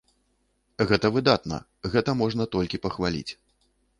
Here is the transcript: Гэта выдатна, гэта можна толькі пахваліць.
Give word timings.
Гэта 0.91 1.09
выдатна, 1.17 1.59
гэта 1.95 2.11
можна 2.21 2.43
толькі 2.55 2.79
пахваліць. 2.87 3.31